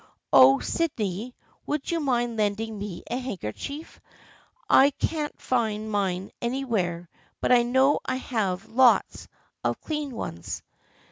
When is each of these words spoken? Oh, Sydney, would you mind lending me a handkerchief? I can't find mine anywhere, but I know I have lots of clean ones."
Oh, 0.33 0.57
Sydney, 0.57 1.35
would 1.67 1.91
you 1.91 1.99
mind 1.99 2.35
lending 2.35 2.75
me 2.79 3.03
a 3.05 3.19
handkerchief? 3.19 4.01
I 4.67 4.89
can't 4.89 5.39
find 5.39 5.91
mine 5.91 6.31
anywhere, 6.41 7.07
but 7.39 7.51
I 7.51 7.61
know 7.61 7.99
I 8.03 8.15
have 8.15 8.67
lots 8.67 9.27
of 9.63 9.79
clean 9.79 10.09
ones." 10.09 10.63